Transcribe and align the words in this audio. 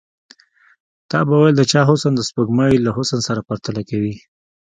تا 1.09 1.19
به 1.27 1.35
ويل 1.39 1.55
د 1.57 1.63
چا 1.71 1.81
حسن 1.89 2.11
د 2.15 2.21
سپوږمۍ 2.29 2.73
له 2.85 2.91
حسن 2.97 3.19
سره 3.27 3.41
پرتله 3.49 3.81
کوي. 3.89 4.15